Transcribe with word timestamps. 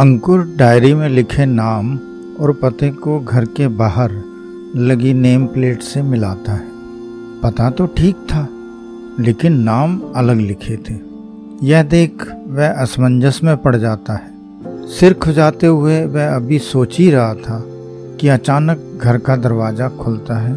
अंकुर 0.00 0.44
diary 0.56 0.92
में 0.94 1.08
लिखे 1.08 1.44
नाम 1.46 1.88
और 2.40 2.52
पते 2.52 2.88
को 2.90 3.18
घर 3.20 3.44
के 3.46 3.66
बाहर 3.68 4.12
लगी 4.76 5.12
नेम 5.14 5.44
प्लेट 5.46 5.82
से 5.82 6.02
मिलाता 6.02 6.52
है। 6.52 6.68
पता 7.42 7.68
तो 7.70 7.86
ठीक 7.86 8.16
था, 8.16 8.46
लेकिन 9.20 9.58
नाम 9.60 10.00
अलग 10.16 10.36
लिखे 10.36 10.76
थे। 10.76 10.94
यह 11.66 11.82
देख 11.82 12.26
वह 12.48 12.80
असमंजस 12.82 13.40
में 13.44 13.56
पड़ 13.56 13.76
जाता 13.76 14.14
है। 14.14 14.88
सिर 14.90 15.14
खुजाते 15.14 15.66
हुए 15.66 16.04
वह 16.06 16.34
अभी 16.34 16.58
सोच 16.58 16.98
ही 16.98 17.10
रहा 17.10 17.34
था 17.34 17.62
कि 18.20 18.28
अचानक 18.28 19.00
घर 19.02 19.18
का 19.18 19.36
दरवाज़ा 19.36 19.88
खुलता 19.98 20.38
है 20.38 20.54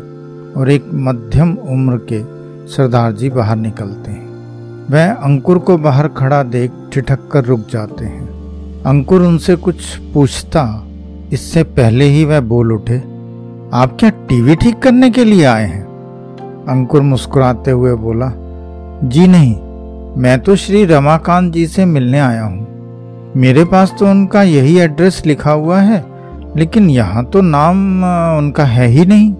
और 0.54 0.71
एक 0.71 0.89
मध्यम 1.04 1.55
उम्र 1.70 1.98
के 2.12 2.23
सरदार 2.68 3.12
जी 3.12 3.30
बाहर 3.30 3.57
निकलते 3.57 4.12
हैं। 4.12 4.88
वह 4.91 5.12
अंकुर 5.14 5.60
को 5.60 5.78
बाहर 5.78 6.07
खड़ा 6.18 6.44
देख 6.44 6.71
ठिठक 6.94 7.30
कर 7.32 7.46
रुक 7.46 7.68
जाते 7.69 8.05
हैं। 8.05 8.22
अंकुर 8.86 9.21
उनसे 9.21 9.55
कुछ 9.55 9.75
पूछता, 10.14 10.61
इससे 11.33 11.64
पहले 11.64 12.05
ही 12.05 12.24
वह 12.25 12.39
बोल 12.43 12.71
उठे, 12.71 12.97
आप 13.74 13.96
क्या 14.00 14.10
टीवी 14.29 14.55
ठीक 14.55 14.79
करने 14.79 15.10
के 15.10 15.24
लिए 15.24 15.43
आए 15.43 15.65
हैं? 15.65 15.83
अंकुर 16.69 17.01
मुस्कुराते 17.01 17.71
हुए 17.71 17.93
बोला, 17.96 18.32
जी 19.05 19.27
नहीं, 19.27 19.54
मैं 20.18 20.38
तो 20.39 20.55
श्री 20.55 20.83
रमाकांत 20.86 21.51
जी 21.54 21.65
से 21.68 21.86
मिलने 21.86 22.19
आया 22.19 22.43
हूँ। 22.43 23.32
मेरे 23.36 23.64
पास 23.65 23.93
तो 24.00 24.07
उनका 24.07 24.41
यही 24.43 24.77
एड्रेस 24.79 25.21
लिखा 25.25 25.52
हुआ 25.52 25.79
है, 25.79 26.04
लेकिन 26.55 26.89
यहाँ 26.89 27.24
तो 27.25 27.41
नाम 27.41 28.04
उनका 28.38 28.65
है 28.65 28.88
ही 28.88 29.05
नहीं। 29.05 29.33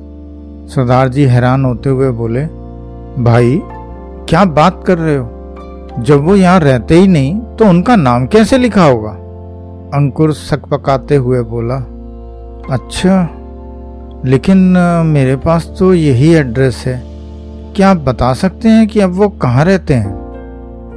सरदार 0.68 1.10
जी 1.10 1.26
हैरान 1.26 1.66
होते 1.66 1.90
हुए 1.90 2.10
बोले, 2.12 2.46
भाई, 3.24 3.60
क्या 4.30 4.46
बात 4.46 4.84
कर 4.88 4.98
रहे 4.98 5.16
हो? 5.16 5.30
जब 6.00 6.24
वो 6.26 6.36
यहाँ 6.36 6.60
रहते 6.60 7.00
ही 7.00 7.08
नहीं 7.08 7.36
तो 7.58 7.66
उनका 7.66 7.96
नाम 7.96 8.26
कैसे 8.28 8.58
लिखा 8.58 8.84
होगा? 8.84 9.18
अंकुर 9.94 10.34
शक 10.34 10.66
पकाते 10.72 11.16
हुए 11.16 11.42
बोला 11.46 11.76
अच्छा 12.72 13.16
लेकिन 14.26 14.58
मेरे 15.06 15.36
पास 15.36 15.66
तो 15.80 15.94
यही 15.94 16.34
एड्रेस 16.36 16.84
है। 16.88 17.02
क्या 17.76 17.90
आप 17.90 17.98
बता 17.98 18.34
सकते 18.34 18.70
हैं 18.70 18.88
कि 18.88 19.00
अब 19.00 19.14
वो 19.14 19.28
कहाँ 19.30 19.66
रहते 19.66 19.94
हैं? 19.94 20.12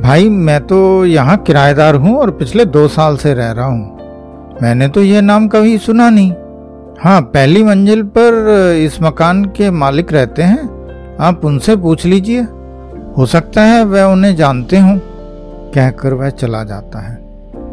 भाई, 0.02 0.28
मैं 0.28 0.60
तो 0.66 1.04
यहाँ 1.04 1.36
किराएदार 1.36 1.94
हूँ 1.94 2.16
और 2.16 2.30
पिछले 2.30 2.64
दो 2.66 2.86
साल 2.88 3.16
से 3.16 3.34
रह 3.34 3.50
रहा 3.50 3.66
हूँ। 3.66 4.58
मैंने 4.62 4.88
तो 4.88 5.02
यह 5.02 5.20
नाम 5.20 5.48
कभी 5.48 5.76
सुना 5.78 6.08
नहीं। 6.10 6.32
हाँ 7.00 7.20
पहली 7.24 7.62
मंजिल 7.64 8.02
पर 8.16 8.76
इस 8.76 9.00
मकान 9.02 9.44
के 9.56 9.70
मालिक 9.72 10.12
रहते 10.12 10.42
हैं। 10.42 11.16
आप 11.20 11.44
उनसे 11.44 11.76
पूछ 11.76 12.04
लीजिए। 12.06 12.40
हो 13.18 13.26
सकता 13.26 13.62
है 13.62 13.84
वह 13.84 14.04
उन्हें 14.04 14.34
जानते 14.36 14.78
हों, 14.78 14.98
कहकर 15.74 16.14
वह 16.14 16.30
चला 16.30 16.64
जाता 16.64 16.98
है। 17.00 17.25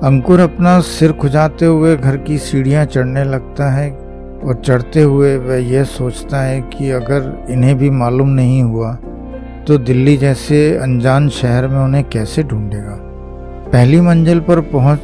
अंकुर 0.03 0.39
अपना 0.39 0.79
सिर 0.79 1.11
खुजाते 1.11 1.65
हुए 1.65 1.95
घर 1.95 2.15
की 2.17 2.37
सीढ़ियाँ 2.37 2.85
चढ़ने 2.85 3.23
लगता 3.23 3.69
है 3.71 3.89
और 4.43 4.61
चढ़ते 4.65 5.01
हुए 5.01 5.35
वह 5.37 5.61
यह 5.63 5.83
सोचता 5.83 6.41
है 6.41 6.59
कि 6.61 6.89
अगर 6.91 7.47
इन्हें 7.49 7.75
भी 7.77 7.89
मालूम 7.89 8.29
नहीं 8.29 8.61
हुआ 8.63 8.91
तो 9.67 9.77
दिल्ली 9.77 10.15
जैसे 10.17 10.57
अनजान 10.77 11.29
शहर 11.29 11.67
में 11.67 11.79
उन्हें 11.79 12.03
कैसे 12.09 12.43
ढूंढेगा? 12.43 12.97
पहली 13.71 14.01
मंजिल 14.01 14.39
पर 14.39 14.61
पहुँच 14.61 14.99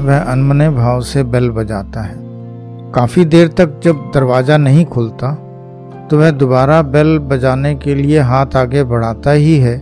वह 0.00 0.18
अनमने 0.18 0.70
भाव 0.70 1.00
से 1.00 1.22
बेल 1.24 1.50
बजाता 1.50 2.02
है। 2.02 2.14
काफ़ी 2.92 3.24
देर 3.24 3.48
तक 3.48 3.80
जब 3.84 4.10
दरवाज़ा 4.14 4.56
नहीं 4.56 4.84
खुलता 4.84 5.32
तो 6.10 6.18
वह 6.18 6.30
दोबारा 6.30 6.80
बेल 6.82 7.18
बजाने 7.18 7.74
के 7.74 7.94
लिए 7.94 8.20
हाथ 8.20 8.56
आगे 8.56 8.84
बढ़ाता 8.84 9.30
ही 9.30 9.58
है 9.58 9.76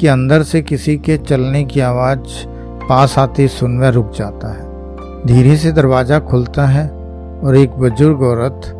कि 0.00 0.06
अंदर 0.06 0.42
से 0.42 0.62
किसी 0.62 0.96
के 0.98 1.16
चलने 1.18 1.64
की 1.64 1.80
आवाज़ 1.80 2.46
पास 2.88 3.18
आती 3.18 3.46
सुन 3.48 3.78
वह 3.80 3.88
रुक 3.88 4.12
जाता 4.12 4.52
है। 4.52 5.26
धीरे 5.26 5.56
से 5.56 5.72
दरवाज़ा 5.72 6.18
खुलता 6.20 6.66
है 6.66 6.88
और 7.44 7.56
एक 7.56 7.70
बुज़ुर्ग 7.70 8.22
औरत 8.22 8.74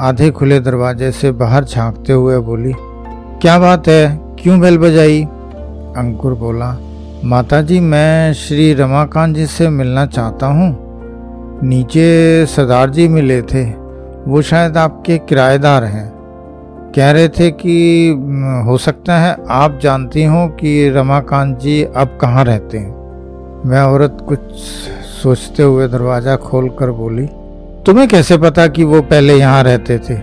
आधे 0.00 0.30
खुले 0.30 0.58
दरवाजे 0.60 1.10
से 1.12 1.30
बाहर 1.32 1.64
झांकते 1.64 2.12
हुए 2.12 2.38
बोली, 2.38 2.72
क्या 3.42 3.58
बात 3.58 3.88
है? 3.88 4.18
क्यों 4.40 4.58
बेल 4.60 4.78
बजाई? 4.78 5.22
अंकुर 5.96 6.34
बोला 6.34 6.76
माता 7.24 7.60
जी 7.62 7.78
मैं 7.80 8.32
श्री 8.34 8.72
रमाकांत 8.74 9.36
जी 9.36 9.46
से 9.46 9.68
मिलना 9.68 10.04
चाहता 10.06 10.46
हूँ। 10.46 10.68
नीचे 11.62 12.46
सरदार 12.46 12.90
जी 12.90 13.08
मिले 13.08 13.40
थे। 13.42 13.64
वो 14.26 14.42
शायद 14.42 14.76
आपके 14.76 15.18
किराएदार 15.18 15.84
हैं। 15.84 16.10
कह 16.96 17.10
रहे 17.10 17.28
थे 17.28 17.50
कि 17.52 18.08
हो 18.66 18.76
सकता 18.78 19.18
है 19.18 19.36
आप 19.50 19.78
जानती 19.82 20.24
हो 20.24 20.46
कि 20.60 20.88
रमाकांत 20.90 21.58
जी 21.58 21.82
अब 21.82 22.18
कहाँ 22.20 22.44
रहते 22.44 22.78
हैं? 22.78 23.05
वह 23.66 23.82
औरत 23.82 24.18
कुछ 24.28 24.38
सोचते 25.22 25.62
हुए 25.62 25.88
दरवाज़ा 25.88 26.36
खोल 26.36 26.68
कर 26.68 26.90
बोली, 26.90 27.26
तुम्हें 27.86 28.08
कैसे 28.08 28.36
पता 28.38 28.66
कि 28.66 28.84
वो 28.84 29.00
पहले 29.02 29.34
यहाँ 29.34 29.62
रहते 29.62 29.98
थे? 29.98 30.18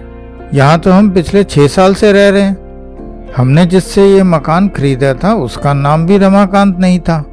यहाँ 0.54 0.80
तो 0.80 0.92
हम 0.92 1.10
पिछले 1.12 1.44
छह 1.44 1.68
साल 1.68 1.94
से 1.94 2.12
रह 2.12 2.30
रहे 2.30 2.42
हैं। 2.42 3.34
हमने 3.38 3.66
जिससे 3.66 4.08
ये 4.08 4.24
मकान 4.24 4.68
खरीदा 4.70 5.14
था, 5.14 5.34
उसका 5.34 5.74
नाम 5.74 6.06
भी 6.06 6.18
रमाकांत 6.18 6.78
नहीं 6.78 7.00
था। 7.00 7.24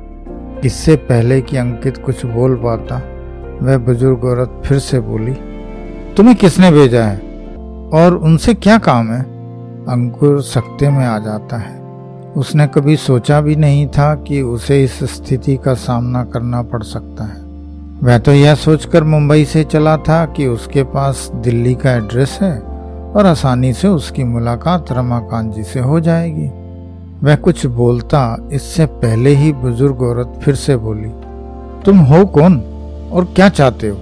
इससे 0.65 0.97
पहले 0.97 1.41
कि 1.41 1.57
अंकित 1.57 1.97
कुछ 1.97 2.27
बोल 2.27 2.55
पाता, 2.57 2.97
वह 3.63 3.79
बुज़ुर्ग 3.79 4.25
औरत 4.25 4.63
फिर 4.67 4.79
से 4.79 5.01
बोली, 5.01 5.35
तुम्हें 6.17 6.37
किसने 6.37 6.71
भेजा 6.71 7.05
है? 7.05 7.17
और 7.93 8.17
उनसे 8.17 8.55
क्या 8.55 8.79
काम 8.79 9.13
है? 9.13 9.23
अंकुर 9.89 10.41
सकते 10.43 10.91
में 10.91 11.05
आ 11.07 11.19
जाता 11.19 11.57
है। 11.57 11.80
उसने 12.37 12.67
कभी 12.67 12.97
सोचा 12.97 13.41
भी 13.41 13.57
नहीं 13.57 13.87
था 13.87 14.15
कि 14.15 14.43
उसे 14.43 14.85
इस 14.85 15.05
स्थिति 15.05 15.57
का 15.57 15.75
सामना 15.75 16.25
करना 16.25 16.63
पड़ 16.63 16.83
सकता 16.83 17.25
है। 17.25 17.43
वह 18.03 18.19
तो 18.19 18.33
यह 18.33 18.55
सोचकर 18.55 19.05
मुंबई 19.05 19.45
से 19.45 19.65
चला 19.65 19.97
था 19.97 20.27
कि 20.27 20.47
उसके 20.47 20.83
पास 20.83 21.31
दिल्ली 21.35 21.75
का 21.75 21.93
एड्रेस 21.93 22.39
है 22.43 22.61
और 23.13 23.27
आसानी 23.27 23.73
से 23.73 23.89
उसकी 23.89 24.25
मुलाकात 24.25 24.93
रमाकांत 24.93 25.55
जी 25.55 25.63
से 25.63 25.81
हो 25.81 26.01
जाएगी। 26.01 26.51
वह 27.27 27.37
कुछ 27.37 27.67
बोलता 27.67 28.49
इससे 28.53 28.87
पहले 28.87 29.31
ही 29.31 29.53
बुज़ुर्ग 29.53 30.03
औरत 30.03 30.41
फिर 30.45 30.55
से 30.55 30.77
बोली 30.77 31.11
तुम 31.85 31.99
हो 31.99 32.27
कौन 32.27 32.61
और 33.13 33.25
क्या 33.25 33.49
चाहते 33.49 33.89
हो? 33.89 33.97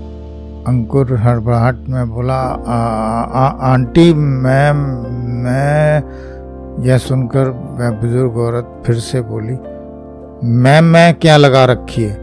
अंकुर 0.68 1.16
हड़बड़ाहट 1.16 1.76
में 1.88 2.10
बोला 2.10 2.34
आ, 2.34 2.74
आ, 2.74 3.46
आ, 3.46 3.72
आंटी 3.72 4.14
मैं 4.14 4.72
मैं 5.42 6.02
यह 6.78 6.98
सुनकर 6.98 7.48
वह 7.78 7.90
बुज़ुर्ग 7.90 8.36
औरत 8.36 8.82
फिर 8.86 8.96
से 8.96 9.20
बोली, 9.20 9.54
मैं 10.44 10.80
मैं 10.80 11.14
क्या 11.14 11.36
लगा 11.36 11.64
रखी 11.64 12.02
है? 12.02 12.14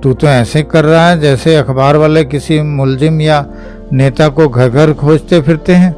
तू 0.00 0.12
तो 0.14 0.26
ऐसे 0.26 0.62
कर 0.62 0.84
रहा 0.84 1.08
है 1.08 1.18
जैसे 1.20 1.54
अखबार 1.56 1.96
वाले 1.96 2.24
किसी 2.24 2.60
मुलजिम 2.60 3.20
या 3.20 3.44
नेता 3.92 4.28
को 4.28 4.48
घर 4.48 4.68
घर 4.68 4.92
खोजते 4.92 5.40
फिरते 5.40 5.74
हैं? 5.74 5.92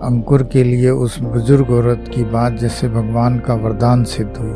अंकुर 0.00 0.42
के 0.42 0.64
लिए 0.64 0.90
उस 0.90 1.20
बुज़ुर्ग 1.22 1.70
औरत 1.70 2.04
की 2.14 2.22
बात 2.24 2.52
जैसे 2.52 2.88
भगवान 2.88 3.38
का 3.38 3.54
वरदान 3.54 4.04
सिद्ध 4.04 4.36
हुई। 4.38 4.50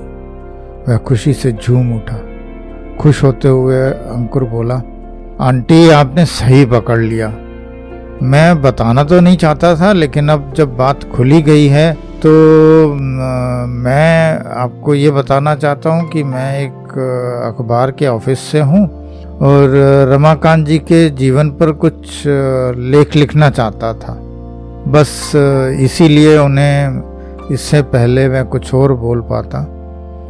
वह 0.88 0.96
खुशी 0.98 1.32
से 1.32 1.52
झूम 1.52 1.94
उठा। 1.96 2.20
खुश 3.00 3.22
होते 3.24 3.48
हुए 3.48 3.82
अंकुर 3.82 4.44
बोला, 4.44 4.74
आंटी, 5.40 5.88
आपने 5.90 6.24
सही 6.24 6.64
पकड़ 6.66 6.98
लिया। 6.98 7.28
मैं 8.22 8.62
बताना 8.62 9.04
तो 9.04 9.20
नहीं 9.20 9.36
चाहता 9.36 9.74
था, 9.76 9.92
लेकिन 9.92 10.28
अब 10.28 10.52
जब 10.56 10.76
बात 10.76 11.04
खुली 11.04 11.42
गई 11.42 11.66
है 11.66 12.05
तो 12.22 12.30
मैं 12.94 14.44
आपको 14.56 14.94
ये 14.94 15.10
बताना 15.10 15.54
चाहता 15.54 15.90
हूँ 15.90 16.08
कि 16.10 16.22
मैं 16.22 16.60
एक, 16.60 16.92
अखबार 17.46 17.90
के 17.90 18.06
ऑफ़िस 18.06 18.40
से 18.42 18.60
हूँ 18.60 18.84
और 19.40 19.74
रमाकांत 20.12 20.66
जी 20.66 20.78
के 20.78 21.08
जीवन 21.10 21.50
पर 21.50 21.72
कुछ, 21.74 22.22
लेख 22.26 23.16
लिखना 23.16 23.50
चाहता 23.50 23.92
था। 23.94 24.14
बस, 24.88 25.32
इसीलिए 25.80 26.36
उन्हें 26.38 27.50
इससे 27.52 27.82
पहले 27.84 28.28
मैं 28.28 28.44
कुछ 28.46 28.72
और 28.74 28.92
बोल 28.94 29.20
पाता। 29.30 29.60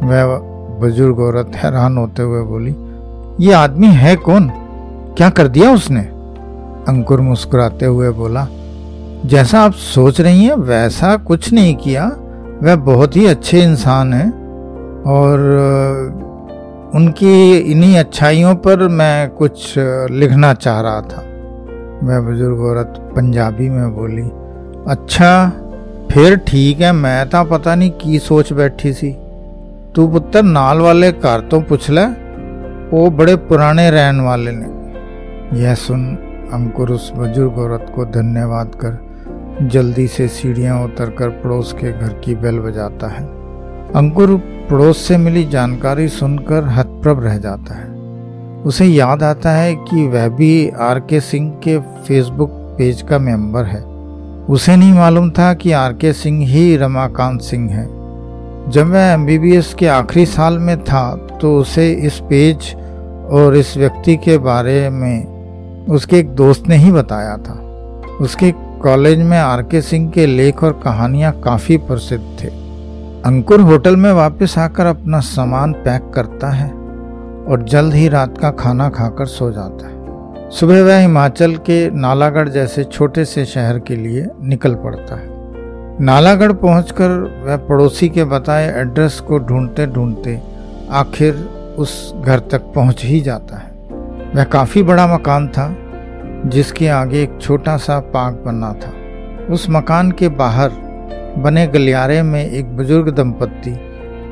वह 0.03 0.37
बुज़ुर्ग 0.79 1.19
औरत 1.19 1.51
हैरान 1.55 1.97
होते 1.97 2.21
हुए 2.21 2.41
बोली, 2.43 2.75
ये 3.39 3.53
आदमी 3.53 3.87
है 3.87 4.15
कौन? 4.17 4.49
क्या 5.17 5.29
कर 5.29 5.47
दिया 5.47 5.71
उसने? 5.73 6.01
अंकुर 6.87 7.21
मुस्कुराते 7.21 7.85
हुए 7.85 8.09
बोला 8.11 8.47
जैसा 9.25 9.59
आप 9.59 9.73
सोच 9.73 10.19
रही 10.21 10.43
हैं, 10.43 10.55
वैसा 10.55 11.15
कुछ 11.17 11.51
नहीं 11.53 11.75
किया। 11.75 12.05
वह 12.63 12.75
बहुत 12.75 13.15
ही 13.15 13.25
अच्छे 13.27 13.61
इंसान 13.61 14.13
हैं 14.13 14.29
और 15.07 15.39
उनकी 16.95 17.57
इन्हीं 17.71 17.97
अच्छाइयों 17.97 18.53
पर 18.55 18.87
मैं 18.89 19.29
कुछ 19.29 19.73
लिखना 19.77 20.53
चाह 20.53 20.79
रहा 20.81 21.01
था। 21.03 21.21
वह 22.03 22.19
बुज़ुर्ग 22.19 22.59
औरत 22.61 22.93
पंजाबी 23.15 23.69
में 23.69 23.95
बोली 23.95 24.29
अच्छा 24.91 25.49
फिर 26.11 26.35
ठीक 26.47 26.81
है, 26.81 26.91
मैं 26.91 27.29
तो 27.29 27.43
पता 27.45 27.75
नहीं 27.75 27.89
की 27.91 28.19
सोच 28.19 28.53
बैठी 28.53 28.93
सी। 28.93 29.11
तू 29.95 30.07
पुत्र 30.07 30.41
नाल 30.43 30.79
वाले 30.79 31.11
घर 31.11 31.47
तो 31.51 31.59
पुछ 31.61 31.89
ले, 31.89 32.05
वो 32.91 33.09
बड़े 33.09 33.35
पुराने 33.35 33.89
रहन 33.91 34.19
वाले 34.21 34.51
ने। 34.51 35.61
यह 35.61 35.75
सुन 35.75 36.05
अंकुर 36.53 36.91
उस 36.91 37.11
बुज़ुर्ग 37.15 37.57
औरत 37.59 37.91
को 37.95 38.05
धन्यवाद 38.05 38.71
कर 38.75 38.97
जल्दी 39.61 40.07
से 40.07 40.27
सीढ़ियाँ 40.27 40.83
उतरकर 40.83 41.29
पड़ोस 41.29 41.71
के 41.73 41.91
घर 41.91 42.09
की 42.25 42.35
बेल 42.35 42.59
बजाता 42.59 43.07
है। 43.07 43.23
अंकुर 43.95 44.35
पड़ोस 44.69 44.97
से 44.97 45.17
मिली 45.17 45.43
जानकारी 45.43 46.07
सुनकर 46.07 46.63
हतप्रभ 46.63 47.23
रह 47.23 47.37
जाता 47.37 47.75
है। 47.75 47.87
उसे 48.63 48.85
याद 48.85 49.23
आता 49.23 49.51
है 49.51 49.73
कि 49.75 50.07
वह 50.07 50.27
भी 50.27 50.69
आर 50.69 50.99
के 50.99 51.19
सिंह 51.19 51.49
के 51.63 51.77
फेसबुक 51.79 52.51
पेज 52.77 53.01
का 53.01 53.19
मेंबर 53.19 53.63
है। 53.63 53.81
उसे 54.45 54.75
नहीं 54.75 54.93
मालूम 54.93 55.29
था 55.31 55.53
कि 55.53 55.71
आर 55.71 55.93
के 55.93 56.13
सिंह 56.13 56.45
ही 56.47 56.75
रमाकांत 56.77 57.41
सिंह 57.41 57.69
है। 57.71 57.85
जब 58.69 58.91
वह 58.91 58.99
एम 58.99 59.25
के 59.79 59.87
आखिरी 59.87 60.25
साल 60.25 60.59
में 60.59 60.83
था 60.83 61.15
तो 61.41 61.57
उसे 61.57 61.91
इस 61.91 62.19
पेज 62.19 62.73
और 63.31 63.55
इस 63.55 63.77
व्यक्ति 63.77 64.15
के 64.15 64.37
बारे 64.37 64.89
में 64.89 65.85
उसके 65.85 66.19
एक 66.19 66.29
दोस्त 66.29 66.67
ने 66.67 66.75
ही 66.75 66.91
बताया 66.91 67.37
था। 67.37 67.59
उसके 68.21 68.53
कॉलेज 68.83 69.19
में 69.19 69.37
आर 69.37 69.61
के 69.61 69.81
सिंह 69.81 70.09
के 70.11 70.25
लेख 70.25 70.63
और 70.63 70.81
कहानियाँ 70.83 71.31
काफ़ी 71.41 71.77
प्रसिद्ध 71.77 72.23
थे। 72.43 72.47
अंकुर 73.25 73.61
होटल 73.61 73.95
में 73.95 74.11
वापस 74.13 74.57
आकर 74.57 74.85
अपना 74.85 75.19
सामान 75.19 75.73
पैक 75.73 76.11
करता 76.15 76.49
है 76.49 76.69
और 76.69 77.65
जल्द 77.69 77.93
ही 77.93 78.07
रात 78.07 78.37
का 78.37 78.51
खाना 78.51 78.89
खाकर 78.89 79.25
सो 79.25 79.51
जाता 79.51 79.87
है। 79.87 80.49
सुबह 80.49 80.83
वह 80.83 80.99
हिमाचल 80.99 81.55
के 81.55 81.89
नालागढ़ 81.91 82.49
जैसे 82.49 82.83
छोटे 82.83 83.25
से 83.25 83.45
शहर 83.45 83.79
के 83.79 83.95
लिए 83.95 84.27
निकल 84.41 84.75
पड़ता 84.75 85.15
है। 85.15 85.35
नालागढ़ 86.01 86.51
पहुंचकर 86.51 87.09
वह 87.45 87.57
पड़ोसी 87.57 88.09
के 88.09 88.23
बताए 88.23 88.69
एड्रेस 88.81 89.19
को 89.19 89.39
ढूंढते 89.39 89.87
ढूंढते 89.87 90.39
आखिर 90.91 91.33
उस 91.77 92.13
घर 92.25 92.39
तक 92.39 92.71
पहुँच 92.75 93.03
ही 93.03 93.21
जाता 93.21 93.57
है। 93.57 93.71
वह 94.35 94.43
काफ़ी 94.43 94.83
बड़ा 94.83 95.07
मकान 95.07 95.47
था 95.47 95.67
जिसके 96.47 96.87
आगे 96.87 97.21
एक 97.23 97.37
छोटा 97.41 97.77
सा 97.77 97.99
पार्क 97.99 98.43
बना 98.45 98.73
था। 98.73 98.93
उस 99.53 99.69
मकान 99.69 100.11
के 100.11 100.29
बाहर 100.29 100.69
बने 101.37 101.67
गलियारे 101.67 102.21
में 102.21 102.43
एक 102.45 102.75
बुज़ुर्ग 102.77 103.09
दंपत्ति 103.09 103.75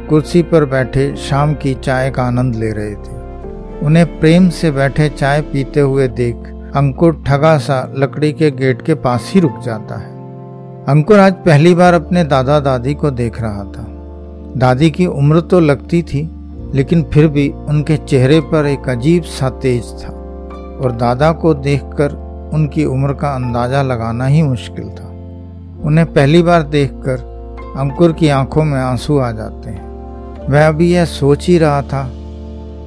कुर्सी 0.10 0.42
पर 0.44 0.66
बैठे 0.66 1.16
शाम 1.16 1.54
की 1.54 1.74
चाय 1.74 2.10
का 2.12 2.24
आनंद 2.24 2.56
ले 2.56 2.72
रहे 2.72 2.96
थे। 2.96 3.86
उन्हें 3.86 4.20
प्रेम 4.20 4.50
से 4.50 4.72
बैठे 4.72 5.10
चाय 5.10 5.42
पीते 5.42 5.80
हुए 5.80 6.08
देख 6.08 6.36
अंकुर 6.76 7.24
ठगा 7.28 7.58
सा 7.58 7.94
लकड़ी 7.98 8.32
के 8.34 8.52
गेट 8.52 8.82
के 8.82 8.94
पास 8.94 9.32
ही 9.34 9.40
रुक 9.40 9.60
जाता 9.64 9.96
है। 9.96 10.14
अंकुर 10.88 11.20
आज 11.20 11.34
पहली 11.34 11.76
बार 11.76 11.94
अपने 11.94 12.24
दादा 12.24 12.60
दादी 12.60 12.94
को 12.94 13.12
देख 13.12 13.42
रहा 13.42 13.64
था। 13.64 13.86
दादी 14.58 14.90
की 14.90 15.06
उम्र 15.06 15.42
तो 15.42 15.60
लगती 15.60 16.02
थी, 16.04 16.30
लेकिन 16.74 17.04
फिर 17.04 17.28
भी 17.28 17.50
उनके 17.50 17.98
चेहरे 17.98 18.40
पर 18.42 18.66
एक 18.66 18.90
अजीब 18.90 19.24
सा 19.24 19.50
तेज 19.50 19.84
था। 19.84 20.22
और 20.76 20.92
दादा 20.92 21.32
को 21.32 21.54
देखकर 21.54 22.14
उनकी 22.54 22.86
उम्र 22.86 23.14
का 23.14 23.34
अंदाज़ा 23.36 23.82
लगाना 23.82 24.26
ही 24.26 24.42
मुश्किल 24.42 24.90
था। 24.90 25.08
उन्हें 25.86 26.06
पहली 26.14 26.42
बार 26.44 26.64
देखकर 26.64 27.34
अंकुर 27.78 28.14
की 28.14 28.30
आँखों 28.30 28.64
में 28.64 28.80
आँसू 28.80 29.18
आ 29.18 29.32
जाते 29.32 29.70
हैं। 29.70 30.48
वह 30.50 30.68
अभी 30.68 30.92
यह 30.94 31.06
सोच 31.06 31.48
ही 31.48 31.58
रहा 31.58 31.82
था 31.82 32.04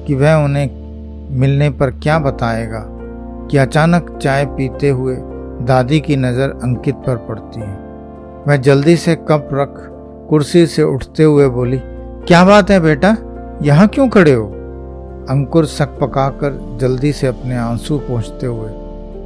कि 0.07 0.15
वह 0.15 0.35
उन्हें 0.35 0.69
मिलने 1.31 1.69
पर 1.69 1.91
क्या 1.93 2.19
बताएगा 2.19 2.83
कि 3.51 3.57
अचानक 3.57 4.17
चाय 4.21 4.45
पीते 4.45 4.89
हुए 4.89 5.15
दादी 5.65 5.99
की 5.99 6.15
नज़र 6.15 6.59
अंकित 6.63 6.95
पर 7.07 7.15
पड़ती 7.29 7.59
है। 7.59 7.77
वह 8.47 8.55
जल्दी 8.57 8.95
से 8.97 9.15
कप 9.29 9.49
रख 9.53 9.73
कुर्सी 10.29 10.65
से 10.67 10.83
उठते 10.83 11.23
हुए 11.23 11.47
बोली, 11.47 11.79
क्या 12.27 12.43
बात 12.45 12.71
है 12.71 12.79
बेटा? 12.79 13.15
यहाँ 13.61 13.87
क्यों 13.87 14.07
खड़े 14.09 14.33
हो? 14.33 14.45
अंकुर 15.29 15.65
सक 15.65 15.97
पकाकर 16.01 16.77
जल्दी 16.81 17.11
से 17.13 17.27
अपने 17.27 17.55
आँसू 17.55 17.97
पहुँचते 17.97 18.45
हुए 18.45 18.69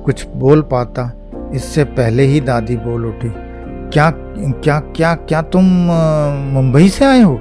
कुछ 0.05 0.25
बोल 0.27 0.61
पाता। 0.61 1.11
इससे 1.55 1.83
पहले 1.83 2.23
ही 2.23 2.41
दादी 2.41 2.77
बोल 2.77 3.05
उठी, 3.05 3.29
क्या 3.89 4.09
क्या 4.11 4.79
क्या 4.79 5.13
क्या 5.15 5.41
तुम 5.41 5.65
मुंबई 6.53 6.89
से 6.89 7.05
आए 7.05 7.21
हो? 7.21 7.39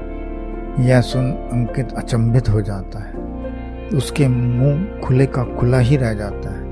यह 0.81 1.01
सुन 1.01 1.31
अंकित 1.53 1.93
अचंभित 1.93 2.49
हो 2.49 2.61
जाता 2.63 2.99
है। 2.99 3.89
उसके 3.89 4.29
मुँह 4.29 5.01
खुले 5.05 5.27
का 5.27 5.45
खुला 5.57 5.79
ही 5.79 5.97
रह 5.97 6.15
जाता 6.15 6.55
है। 6.55 6.63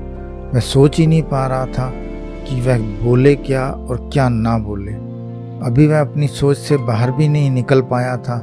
वह 0.53 0.59
सोच 0.59 0.97
ही 0.99 1.07
नहीं 1.07 1.23
पा 1.23 1.45
रहा 1.47 1.65
था 1.65 1.91
कि 2.47 2.61
वह 2.61 2.79
बोले 3.03 3.35
क्या 3.35 3.67
और 3.69 4.09
क्या 4.13 4.29
ना 4.29 4.57
बोले। 4.57 4.93
अभी 5.65 5.87
वह 5.87 6.01
अपनी 6.01 6.27
सोच 6.27 6.57
से 6.57 6.77
बाहर 6.77 7.11
भी 7.11 7.27
नहीं 7.27 7.51
निकल 7.51 7.81
पाया 7.81 8.17
था 8.17 8.37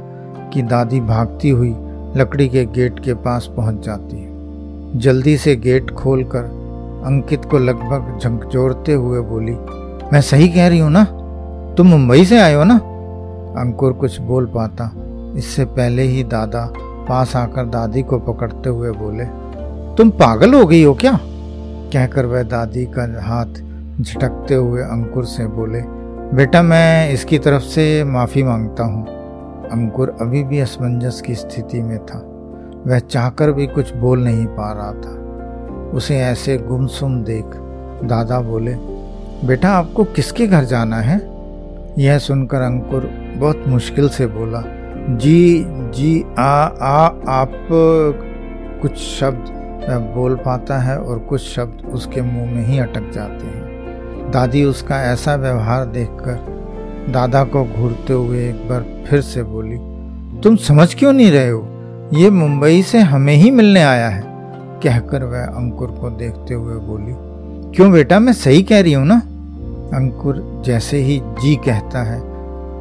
कि 0.53 0.61
दादी 0.61 0.99
भागती 0.99 1.49
हुई 1.49 1.75
लकड़ी 2.17 2.47
के 2.49 2.65
गेट 2.65 2.99
के 2.99 3.13
पास 3.15 3.49
पहुँच 3.57 3.85
जाती 3.85 4.17
है। 4.17 4.99
जल्दी 4.99 5.37
से 5.37 5.55
गेट 5.55 5.91
खोलकर 5.91 6.43
अंकित 7.05 7.45
को 7.45 7.57
लगभग 7.57 8.17
झंकझोरते 8.19 8.93
हुए 8.93 9.19
बोली, 9.21 9.51
मैं 10.13 10.21
सही 10.21 10.47
कह 10.47 10.67
रही 10.67 10.79
हूँ 10.79 10.91
ना? 10.91 11.03
तुम 11.77 11.87
मुंबई 11.87 12.25
से 12.25 12.39
आए 12.39 12.53
हो 12.53 12.63
ना? 12.63 12.75
अंकुर 13.57 13.93
कुछ 13.93 14.19
बोल 14.21 14.45
पाता। 14.45 14.91
इससे 15.37 15.65
पहले 15.65 16.03
ही 16.03 16.23
दादा 16.23 16.65
पास 17.09 17.35
आकर 17.35 17.65
दादी 17.65 18.01
को 18.03 18.19
पकड़ते 18.19 18.69
हुए 18.69 18.91
बोले, 18.91 19.25
तुम 19.95 20.09
पागल 20.09 20.53
हो 20.53 20.65
गई 20.65 20.83
हो 20.83 20.93
क्या? 20.93 21.19
कहकर 21.93 22.25
वह 22.25 22.43
दादी 22.45 22.85
का 22.87 23.03
हाथ 23.23 23.61
झटकते 24.01 24.55
हुए 24.55 24.81
अंकुर 24.81 25.25
से 25.25 25.45
बोले, 25.47 25.81
बेटा, 26.35 26.61
मैं 26.61 27.11
इसकी 27.11 27.39
तरफ़ 27.39 27.63
से 27.63 28.03
माफ़ी 28.03 28.43
माँगता 28.43 28.83
हूँ। 28.83 29.18
अंकुर 29.71 30.17
अभी 30.21 30.43
भी 30.43 30.59
असमंजस 30.59 31.21
की 31.21 31.35
स्थिति 31.35 31.81
में 31.81 32.05
था। 32.05 32.19
वह 32.87 32.99
चाहकर 32.99 33.51
भी 33.51 33.67
कुछ 33.67 33.95
बोल 33.95 34.23
नहीं 34.23 34.45
पा 34.45 34.71
रहा 34.71 34.91
था। 34.93 35.19
उसे 35.91 36.19
ऐसे 36.19 36.57
गुमसुम 36.57 37.23
देख 37.23 37.45
दादा 38.03 38.39
बोले, 38.41 38.75
बेटा, 39.47 39.69
आपको 39.69 40.03
किसके 40.03 40.47
घर 40.47 40.63
जाना 40.63 40.97
है? 40.97 41.19
यह 41.97 42.17
सुनकर 42.17 42.61
अंकुर 42.61 43.09
बहुत 43.37 43.63
मुश्किल 43.67 44.09
से 44.09 44.27
बोला, 44.27 44.63
जी 45.17 45.65
जी, 45.67 46.25
आ 46.39 46.63
आ, 46.63 47.05
आप 47.27 47.67
कुछ 48.81 48.95
शब्द 48.97 49.55
बोल 50.15 50.35
पाता 50.35 50.77
है 50.77 50.99
और 50.99 51.19
कुछ 51.19 51.41
शब्द 51.41 51.85
उसके 51.85 52.21
मुँह 52.21 52.51
में 52.51 52.65
ही 52.65 52.79
अटक 52.79 53.11
जाते 53.11 53.45
हैं। 53.45 54.31
दादी 54.31 54.63
उसका 54.63 55.01
ऐसा 55.01 55.35
व्यवहार 55.35 55.85
देखकर 55.85 56.59
दादा 57.11 57.43
को 57.43 57.63
घूरते 57.65 58.13
हुए 58.13 58.47
एक 58.49 58.67
बार 58.69 58.85
फिर 59.07 59.21
से 59.21 59.43
बोली, 59.43 59.77
तुम 60.41 60.55
समझ 60.55 60.93
क्यों 60.95 61.13
नहीं 61.13 61.31
रहे 61.31 61.49
हो? 61.49 61.65
ये 62.13 62.29
मुंबई 62.29 62.81
से 62.83 62.99
हमें 62.99 63.33
ही 63.33 63.51
मिलने 63.51 63.81
आया 63.81 64.09
है। 64.09 64.23
कहकर 64.83 65.23
वह 65.23 65.43
अंकुर 65.43 65.91
को 65.91 66.09
देखते 66.09 66.53
हुए 66.53 66.75
बोली, 66.75 67.13
क्यों 67.75 67.91
बेटा, 67.91 68.19
मैं 68.19 68.33
सही 68.33 68.63
कह 68.63 68.81
रही 68.81 68.93
हूँ 68.93 69.05
ना? 69.05 69.21
अंकुर 69.97 70.63
जैसे 70.65 70.97
ही 70.97 71.19
जी 71.41 71.55
कहता 71.55 72.03
है, 72.03 72.19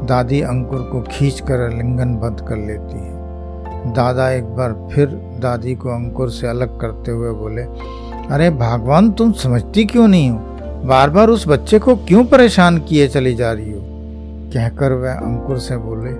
दादी 0.06 0.40
अंकुर 0.40 0.80
को 0.92 1.00
खींचकर 1.10 1.69
लिंगन 1.70 2.14
बंद 2.16 2.46
कर 2.48 2.56
लेती 2.56 2.98
है। 2.98 3.92
दादा 3.94 4.30
एक 4.30 4.44
बार 4.56 4.72
फिर 4.92 5.06
दादी 5.40 5.75
को 5.75 5.88
अंकुर 5.88 6.30
से 6.30 6.47
अलग 6.47 6.78
करते 6.80 7.11
हुए 7.11 7.32
बोले, 7.32 7.62
अरे 8.30 8.50
भगवान, 8.50 9.11
तुम 9.11 9.32
समझती 9.32 9.85
क्यों 9.85 10.08
नहीं 10.08 10.30
हो? 10.30 10.38
बार 10.85 11.11
बार 11.11 11.28
उस 11.28 11.49
बच्चे 11.49 11.78
को 11.78 11.97
क्यों 11.99 12.25
परेशान 12.25 12.78
किए 12.78 13.08
चली 13.08 13.35
जा 13.35 13.52
रही 13.52 13.73
हो? 13.73 13.80
कहकर 14.55 14.93
वह 14.93 15.12
अंकुर 15.12 15.59
से 15.59 15.76
बोले, 15.76 16.11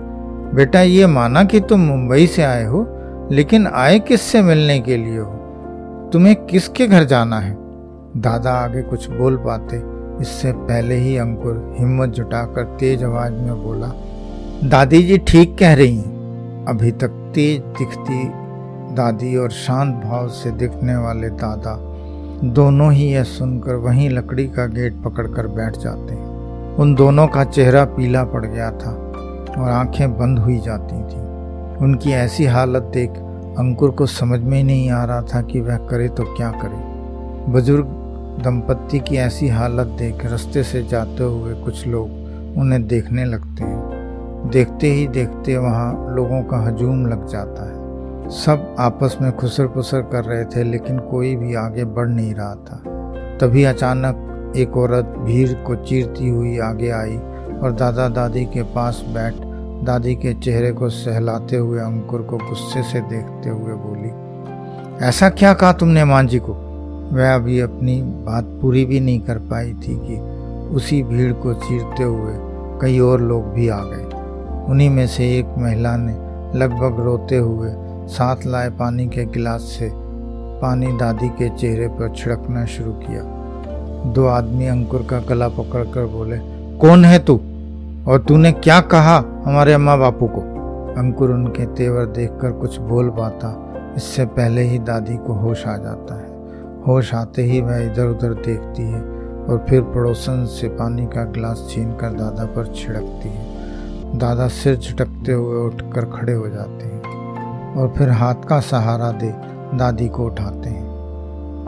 बेटा, 0.57 0.81
ये 0.81 1.07
माना 1.07 1.45
कि 1.45 1.61
तुम 1.61 1.81
मुंबई 1.81 2.27
से 2.27 2.43
आए 2.43 2.65
हो, 2.65 2.87
लेकिन 3.33 3.67
आए 3.67 3.99
किससे 3.99 4.43
मिलने 4.43 4.79
के 4.81 4.97
लिए 4.97 5.19
हो? 5.19 5.31
तुम्हें 6.13 6.35
किसके 6.47 6.87
घर 6.87 7.05
जाना 7.05 7.39
है? 7.41 7.57
दादा 8.17 8.53
आगे 8.53 8.83
कुछ 8.83 9.11
बोल 9.11 9.37
पाते। 9.37 9.83
इससे 10.23 10.53
पहले 10.53 10.95
ही 10.95 11.17
अंकुर 11.17 11.75
हिम्मत 11.79 12.09
जुटाकर 12.09 12.65
तेज 12.81 13.05
आवाज़ 13.05 13.33
में 13.33 13.63
बोला, 13.63 13.93
दादी 14.65 15.03
जी 15.03 15.19
ठीक 15.19 15.57
कह 15.59 15.75
रही 15.75 15.97
हैं। 15.97 16.65
अभी 16.69 16.91
तक 16.93 17.09
तेज 17.35 17.61
दिखती 17.79 18.29
दादी 18.95 19.37
और 19.37 19.51
शांत 19.51 19.95
भाव 19.95 20.29
से 20.29 20.51
दिखने 20.51 20.97
वाले 20.97 21.29
दादा, 21.31 21.77
दोनों 22.45 22.93
ही 22.93 23.05
यह 23.05 23.23
सुनकर 23.23 23.75
वहीं 23.75 24.11
लकड़ी 24.11 24.47
का 24.49 24.67
गेट 24.67 25.03
पकड़कर 25.05 25.47
बैठ 25.47 25.77
जाते 25.77 26.15
हैं। 26.15 26.28
उन 26.79 26.95
दोनों 26.95 27.27
का 27.27 27.45
चेहरा 27.45 27.85
पीला 27.85 28.25
पड़ 28.25 28.47
गया 28.47 28.71
था 28.71 28.91
और 29.59 29.71
आँखें 29.71 30.19
बंद 30.19 30.39
हुई 30.39 30.59
जाती 30.59 30.95
थी। 30.95 31.21
उनकी 31.85 32.11
ऐसी 32.11 32.45
हालत 32.45 32.83
देख 32.83 33.11
अंकुर 33.59 33.91
को 33.91 34.07
समझ 34.07 34.41
में 34.41 34.65
नहीं 34.65 34.91
आ 34.91 35.05
रहा 35.05 35.23
था 35.23 35.43
कि 35.43 35.61
वह 35.61 35.77
करे 35.77 36.09
तो 36.09 36.25
क्या 36.37 36.51
करे। 36.51 37.53
बुज़ुर्ग 37.53 37.85
दंपत्ति 38.45 39.01
की 39.01 39.17
ऐसी 39.17 39.49
हालत 39.49 39.87
देख 39.87 40.25
रास्ते 40.27 40.63
से 40.63 40.83
जाते 40.83 41.25
हुए 41.25 41.55
कुछ 41.55 41.87
लोग 41.87 42.09
उन्हें 42.59 42.87
देखने 42.87 43.25
लगते 43.25 43.65
हैं। 43.65 44.51
देखते 44.51 44.87
ही 44.87 45.07
देखते 45.07 45.57
वहाँ 45.57 46.15
लोगों 46.17 46.43
का 46.43 46.67
हजूम 46.67 47.07
लग 47.07 47.27
जाता 47.27 47.69
है। 47.69 48.31
सब 48.31 48.77
आपस 48.79 49.17
में 49.23 49.37
खुसर 49.37 49.67
पुसर 49.67 50.01
कर 50.01 50.25
रहे 50.25 50.45
थे, 50.45 50.65
लेकिन 50.65 50.99
कोई 50.99 51.37
भी 51.37 51.55
आगे 51.55 51.85
बढ़ 51.85 52.09
नहीं 52.09 52.35
रहा 52.35 52.55
था। 52.55 52.83
तभी 53.41 53.65
अचानक 53.65 54.25
एक 54.59 54.77
औरत 54.77 55.15
भीड़ 55.19 55.53
को 55.65 55.75
चीरती 55.85 56.29
हुई 56.29 56.59
आगे 56.59 56.91
आई 56.91 57.17
और 57.59 57.73
दादा 57.73 58.09
दादी 58.09 58.45
के 58.45 58.63
पास 58.75 59.03
बैठ 59.09 59.35
दादी 59.85 60.15
के 60.15 60.33
चेहरे 60.35 60.73
को 60.73 60.89
सहलाते 60.89 61.57
हुए 61.57 61.81
अंकुर 61.81 62.23
को 62.23 62.37
गुस्से 62.39 62.83
से 62.83 63.01
देखते 63.01 63.51
हुए 63.51 63.75
बोली, 63.75 64.11
ऐसा 65.07 65.29
क्या 65.31 65.53
कहा 65.55 65.73
तुमने 65.73 66.05
माँ 66.05 66.23
जी 66.25 66.39
को? 66.39 66.53
वह 67.13 67.35
अभी 67.35 67.61
अपनी 67.61 68.01
बात 68.03 68.45
पूरी 68.63 68.85
भी 68.85 69.01
नहीं 69.01 69.21
कर 69.21 69.39
पाई 69.51 69.73
थी 69.75 69.95
कि 69.99 70.17
उसी 70.75 71.03
भीड़ 71.03 71.33
को 71.33 71.55
चीरते 71.55 72.03
हुए 72.03 72.35
कई 72.81 72.99
और 72.99 73.21
लोग 73.21 73.45
भी 73.45 73.69
आ 73.69 73.81
गए। 73.85 74.05
उन्हीं 74.71 74.91
में 74.91 75.07
से 75.07 75.25
एक 75.39 75.55
महिला 75.59 75.97
ने 75.97 76.13
लगभग 76.59 77.01
रोते 77.01 77.37
हुए 77.37 77.71
साथ 78.09 78.47
लाए 78.47 78.71
पानी 78.71 79.07
के 79.09 79.25
गिलास 79.25 79.63
से 79.79 79.91
पानी 80.61 80.87
दादी 80.99 81.29
के 81.29 81.49
चेहरे 81.57 81.89
पर 81.89 82.15
छिड़कना 82.17 82.65
शुरू 82.67 82.93
किया। 82.93 83.23
दो 84.13 84.27
आदमी 84.27 84.67
अंकुर 84.67 85.07
का 85.11 85.19
गला 85.19 85.49
पकड़कर 85.49 86.07
बोले, 86.07 86.39
कौन 86.79 87.05
है 87.05 87.19
तू? 87.19 87.35
और 88.09 88.25
तूने 88.29 88.53
क्या 88.53 88.81
कहा 88.81 89.17
हमारे 89.45 89.73
अम्मा 89.73 89.97
बापू 89.97 90.27
को? 90.27 90.41
अंकुर 91.01 91.31
उनके 91.31 91.67
तेवर 91.67 92.07
देखकर 92.07 92.53
कुछ 92.53 92.79
बोल 92.81 93.11
पाता। 93.11 93.55
इससे 93.97 94.25
पहले 94.27 94.63
ही 94.63 94.79
दादी 94.79 95.17
को 95.17 95.33
होश 95.33 95.67
आ 95.67 95.77
जाता 95.77 96.15
है। 96.15 96.27
होश 96.87 97.15
आते 97.15 97.43
ही 97.43 97.61
वह 97.61 97.79
इधर 97.79 98.07
उधर 98.07 98.35
देखती 98.35 98.83
है 98.83 99.01
और 99.49 99.65
फिर 99.69 99.83
पड़ोसन 99.83 100.45
से 100.47 100.69
पानी 100.69 101.07
का 101.07 101.25
गिलास 101.25 101.69
छीन 101.71 101.93
कर 101.93 102.11
दादा 102.11 102.45
पर 102.45 102.73
छिड़कती 102.77 103.29
है। 103.29 104.19
दादा 104.19 104.49
सिर 104.49 104.77
झटकते 104.77 105.33
हुए 105.33 105.67
उठकर 105.67 106.05
खड़े 106.05 106.33
हो 106.33 106.49
जाते 106.49 106.85
हैं 106.85 107.77
और 107.77 107.95
फिर 107.99 108.11
हाथ 108.11 108.35
का 108.35 108.61
सहारा 108.61 109.11
दे 109.13 109.35
दादी 109.77 110.09
को 110.09 110.25
उठाते 110.25 110.71
हैं। 110.71 110.88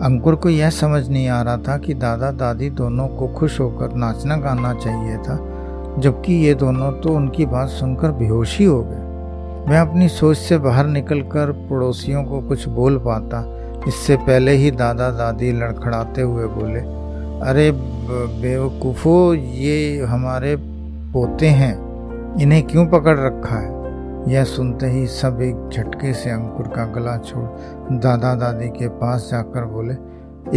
अंकुर 0.03 0.35
को 0.35 0.49
यह 0.49 0.71
समझ 0.71 1.09
नहीं 1.09 1.29
आ 1.29 1.41
रहा 1.43 1.57
था 1.59 1.77
कि 1.79 1.95
दादा 1.95 2.31
दादी 2.33 2.69
दोनों 2.71 3.07
को 3.09 3.29
खुश 3.29 3.59
होकर 3.61 3.95
नाचना 3.95 4.37
गाना 4.37 4.73
चाहिए 4.75 5.17
था, 5.19 5.37
जबकि 5.99 6.35
ये 6.35 6.55
दोनों 6.55 6.91
तो 6.93 7.15
उनकी 7.15 7.47
बात 7.47 7.69
सुनकर 7.69 8.13
बेहोश 8.13 8.59
ही 8.59 8.65
हो 8.65 8.83
गए। 8.83 9.09
मैं 9.71 9.79
अपनी 9.79 10.09
सोच 10.09 10.37
से 10.37 10.59
बाहर 10.59 10.87
निकलकर 10.87 11.53
पड़ोसियों 11.71 12.23
को 12.25 12.41
कुछ 12.41 12.69
बोल 12.69 12.97
पाता। 12.99 13.45
इससे 13.89 14.17
पहले 14.17 14.53
ही 14.53 14.71
दादा 14.71 15.11
दादी 15.11 15.53
लड़खड़ाते 15.53 16.23
हुए 16.23 16.47
बोले, 16.47 16.81
अरे 17.41 17.71
बेवकूफ़ो, 17.73 19.35
ये 19.35 20.05
हमारे 20.05 20.57
पोते 21.13 21.49
हैं, 21.51 21.75
इन्हें 22.37 22.63
क्यों 22.63 22.87
पकड़ 22.87 23.19
रखा 23.19 23.57
है? 23.57 23.80
यह 24.29 24.45
सुनते 24.45 24.87
ही 24.87 25.07
सब 25.07 25.41
एक 25.43 25.69
झटके 25.73 26.13
से 26.13 26.31
अंकुर 26.31 26.67
का 26.69 26.85
गला 26.87 27.17
छोड़ 27.19 27.45
दादा 27.99 28.35
दादी 28.35 28.69
के 28.69 28.89
पास 28.89 29.29
जाकर 29.31 29.65
बोले, 29.65 29.95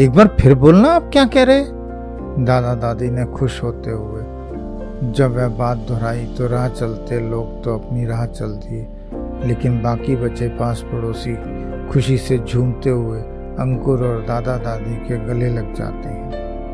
एक 0.03 0.12
बार 0.12 0.27
फिर 0.39 0.55
बोलना 0.55 0.89
आप 0.89 1.10
क्या 1.13 1.25
कह 1.25 1.43
रहे 1.43 1.63
दादा 2.43 2.74
दादी 2.75 3.10
ने 3.10 3.25
खुश 3.25 3.62
होते 3.63 3.91
हुए, 3.91 4.22
जब 5.12 5.36
वह 5.36 5.48
बात 5.58 5.77
दोहराई 5.77 6.25
तो 6.38 6.48
राह 6.48 6.67
चलते 6.70 7.20
लोग 7.29 7.63
तो 7.63 7.77
अपनी 7.77 8.05
राह 8.05 8.25
चल 8.25 8.51
दिए, 8.58 8.88
लेकिन 9.48 9.82
बाकी 9.82 10.15
बचे 10.15 10.48
पास 10.50 10.82
पड़ोसी 10.84 11.36
खुशी 11.91 12.17
से 12.17 12.38
झूमते 12.38 12.89
हुए 12.89 13.20
अंकुर 13.60 14.03
और 14.03 14.25
दादा 14.25 14.58
दादी 14.58 14.96
के 15.08 15.25
गले 15.27 15.50
लग 15.50 15.74
जाते 15.74 16.10
हैं। 16.10 16.42